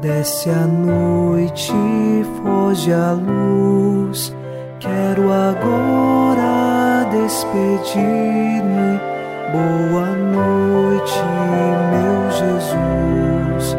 [0.00, 1.72] Desce a noite,
[2.40, 4.32] foge a luz.
[4.78, 9.00] Quero agora despedir-me.
[9.50, 11.20] Boa noite,
[11.90, 13.76] meu Jesus.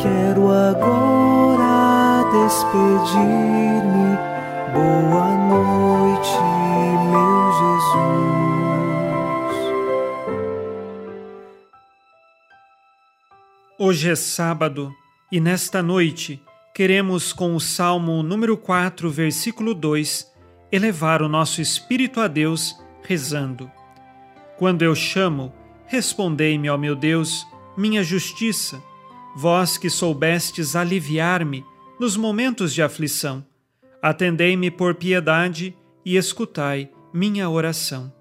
[0.00, 4.18] Quero agora despedir-me.
[4.74, 6.36] Boa noite,
[7.12, 8.10] meu Jesus.
[13.78, 14.92] Hoje é sábado
[15.30, 16.42] e nesta noite,
[16.74, 20.28] queremos, com o Salmo número 4, versículo 2,
[20.72, 23.70] elevar o nosso espírito a Deus, rezando:
[24.58, 25.52] Quando eu chamo,
[25.86, 28.82] respondei-me, ó meu Deus, minha justiça,
[29.36, 31.64] vós que soubestes aliviar-me
[32.00, 33.46] nos momentos de aflição.
[34.02, 38.12] Atendei-me por piedade e escutai minha oração.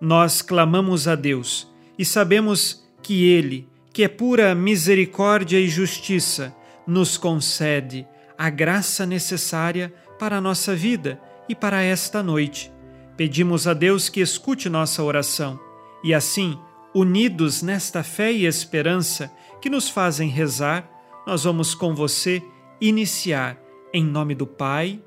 [0.00, 6.54] Nós clamamos a Deus e sabemos que Ele, que é pura misericórdia e justiça,
[6.86, 12.72] nos concede a graça necessária para a nossa vida e para esta noite.
[13.16, 15.58] Pedimos a Deus que escute nossa oração
[16.02, 16.58] e assim,
[16.94, 20.88] unidos nesta fé e esperança que nos fazem rezar,
[21.26, 22.42] nós vamos com você
[22.80, 23.60] iniciar
[23.92, 25.02] em nome do Pai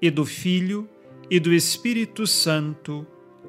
[0.00, 0.88] e do Filho
[1.30, 3.06] e do Espírito Santo.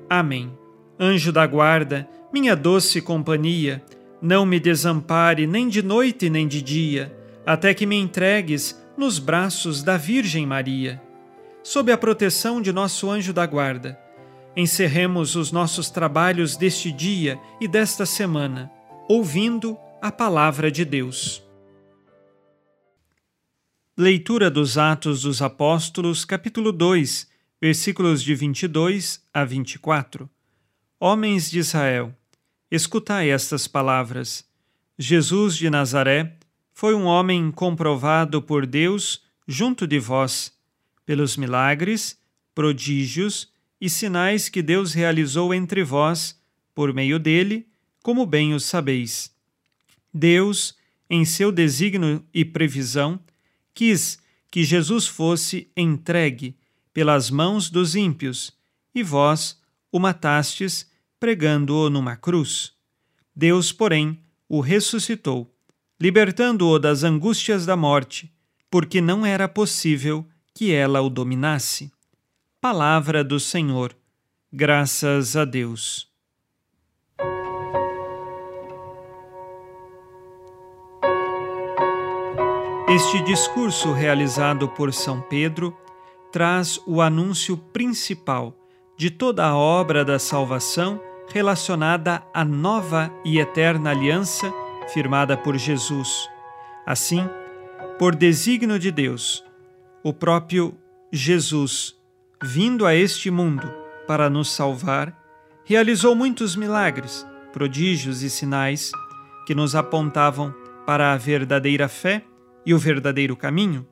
[0.09, 0.56] Amém.
[1.00, 3.84] Anjo da guarda, minha doce companhia,
[4.24, 7.14] não me desampare nem de noite nem de dia,
[7.46, 11.02] até que me entregues nos braços da Virgem Maria.
[11.62, 14.00] Sob a proteção de nosso anjo da guarda,
[14.56, 18.72] encerremos os nossos trabalhos deste dia e desta semana,
[19.10, 21.44] ouvindo a palavra de Deus.
[23.98, 27.28] Leitura dos Atos dos Apóstolos, capítulo 2,
[27.62, 30.30] versículos de 22 a 24.
[30.98, 32.16] Homens de Israel,
[32.76, 34.44] Escutai estas palavras.
[34.98, 36.39] Jesus de Nazaré
[36.73, 40.52] foi um homem comprovado por Deus junto de vós,
[41.06, 42.17] pelos milagres,
[42.56, 43.48] prodígios
[43.80, 46.42] e sinais que Deus realizou entre vós,
[46.73, 47.67] por meio dele,
[48.02, 49.32] como bem o sabeis.
[50.12, 50.76] Deus,
[51.08, 53.20] em seu desígnio e previsão,
[53.72, 54.17] quis
[54.50, 56.58] que Jesus fosse entregue
[56.92, 58.52] pelas mãos dos ímpios,
[58.95, 60.92] e vós o matastes
[61.23, 62.73] pregando-o numa cruz.
[63.34, 64.20] Deus, porém,
[64.50, 65.50] o ressuscitou,
[65.98, 68.30] libertando-o das angústias da morte,
[68.70, 71.89] porque não era possível que ela o dominasse.
[72.60, 73.95] Palavra do Senhor.
[74.52, 76.12] Graças a Deus.
[82.89, 85.73] Este discurso realizado por São Pedro
[86.33, 88.54] traz o anúncio principal
[88.98, 94.52] de toda a obra da salvação relacionada à nova e eterna aliança
[94.89, 96.30] firmada por Jesus.
[96.86, 97.28] Assim,
[97.98, 99.44] por desígnio de Deus,
[100.04, 100.78] o próprio
[101.12, 101.95] Jesus,
[102.42, 103.72] vindo a este mundo
[104.08, 105.17] para nos salvar,
[105.64, 108.92] realizou muitos milagres, prodígios e sinais
[109.45, 110.54] que nos apontavam
[110.86, 112.23] para a verdadeira fé
[112.66, 113.88] e o verdadeiro caminho.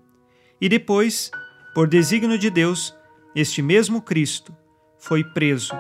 [0.60, 1.32] E depois,
[1.74, 2.96] por desígnio de Deus,
[3.36, 4.56] este mesmo Cristo
[5.00, 5.74] foi preso,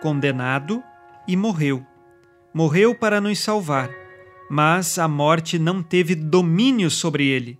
[0.00, 0.82] condenado
[1.28, 1.86] e morreu.
[2.54, 3.90] Morreu para nos salvar,
[4.50, 7.58] mas a morte não teve domínio sobre ele.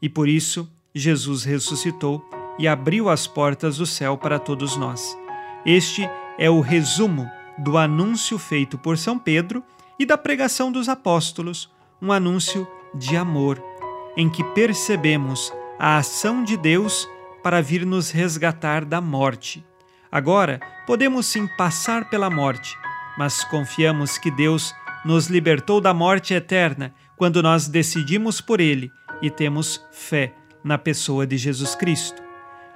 [0.00, 2.24] E por isso Jesus ressuscitou
[2.58, 5.18] e abriu as portas do céu para todos nós.
[5.66, 6.08] Este
[6.38, 9.62] é o resumo do anúncio feito por São Pedro
[9.98, 11.70] e da pregação dos apóstolos,
[12.00, 13.62] um anúncio de amor,
[14.16, 17.08] em que percebemos a ação de Deus
[17.42, 19.64] para vir nos resgatar da morte.
[20.10, 22.76] Agora, podemos sim passar pela morte,
[23.16, 24.74] mas confiamos que Deus
[25.04, 28.90] nos libertou da morte eterna quando nós decidimos por Ele
[29.20, 32.22] e temos fé na pessoa de Jesus Cristo.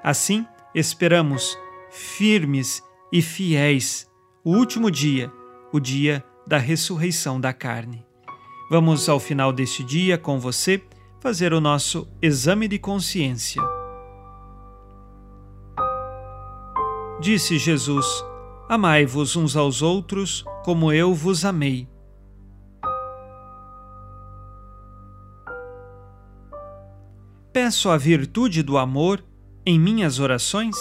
[0.02, 1.56] Assim, esperamos
[1.90, 4.06] firmes e fiéis
[4.44, 5.32] o último dia,
[5.72, 8.04] o dia da ressurreição da carne.
[8.70, 10.82] Vamos ao final deste dia com você
[11.20, 13.62] fazer o nosso exame de consciência.
[17.20, 18.06] Disse Jesus:
[18.68, 21.88] Amai-vos uns aos outros como eu vos amei.
[27.52, 29.24] Peço a virtude do amor
[29.64, 30.76] em minhas orações?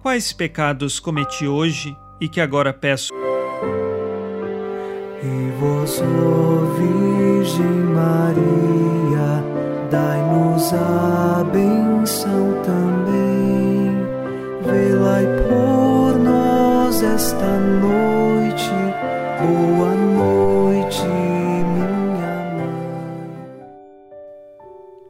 [0.00, 3.12] Quais pecados cometi hoje e que agora peço?
[5.22, 6.00] E vós,
[6.78, 9.44] Virgem Maria,
[10.70, 13.90] dai-nos a benção também,
[14.64, 18.70] velai por nós esta noite.
[19.40, 21.88] Boa noite, minha
[22.54, 22.80] mãe.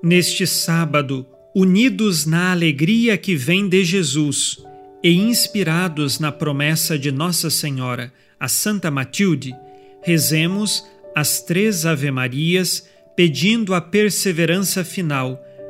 [0.03, 4.65] Neste sábado, unidos na alegria que vem de Jesus
[5.03, 9.55] e inspirados na promessa de Nossa Senhora, a Santa Matilde,
[10.03, 10.85] rezemos
[11.15, 15.43] as três Ave-Marias pedindo a perseverança final